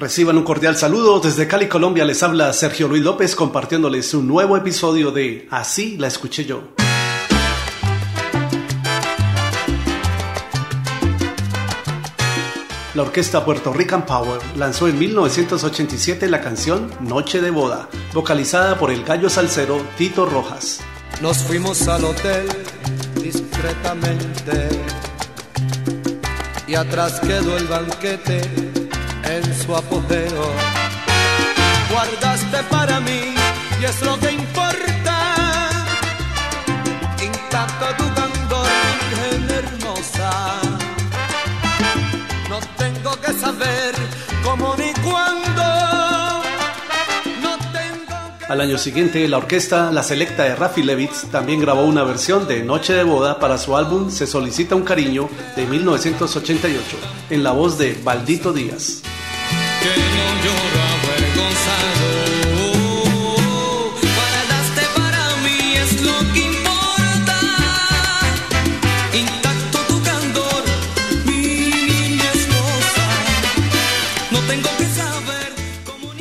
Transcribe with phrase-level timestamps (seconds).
[0.00, 1.20] Reciban un cordial saludo.
[1.20, 6.06] Desde Cali, Colombia, les habla Sergio Luis López compartiéndoles un nuevo episodio de Así la
[6.06, 6.62] escuché yo.
[12.94, 18.90] La orquesta Puerto Rican Power lanzó en 1987 la canción Noche de Boda, vocalizada por
[18.90, 20.80] el gallo salsero Tito Rojas.
[21.20, 22.48] Nos fuimos al hotel
[23.22, 24.66] discretamente
[26.66, 28.79] y atrás quedó el banquete
[29.24, 30.52] en su apogeo.
[31.90, 33.34] Guardaste para mí
[33.80, 35.70] y es lo que importa.
[37.22, 38.66] Intacto tu candor,
[39.10, 40.30] virgen hermosa.
[42.48, 43.94] No tengo que saber
[44.44, 45.62] cómo ni cuándo.
[47.42, 51.82] No tengo que Al año siguiente, la orquesta La Selecta de Rafi Levitz también grabó
[51.82, 56.84] una versión de Noche de Boda para su álbum Se Solicita un Cariño de 1988,
[57.30, 59.02] en la voz de Baldito Díaz.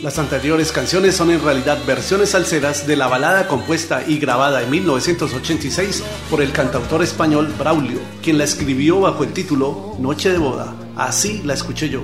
[0.10, 4.72] Las anteriores canciones son en realidad versiones salseras de la balada compuesta y grabada en
[4.72, 10.74] 1986 por el cantautor español Braulio, quien la escribió bajo el título Noche de Boda.
[10.96, 12.02] Así la escuché yo.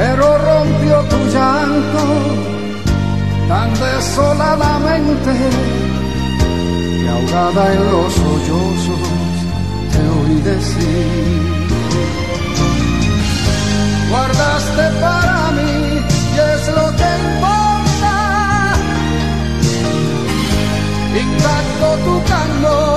[0.00, 2.04] Pero rompió tu llanto
[3.48, 5.32] tan desoladamente
[7.00, 9.10] que ahogada en los sollozos
[9.92, 11.66] te oí decir
[14.10, 15.74] guardaste para mí
[16.34, 18.16] y es lo que importa
[21.24, 22.89] intacto tu candor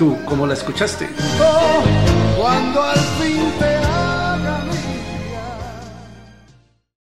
[0.00, 1.06] tú cómo la escuchaste?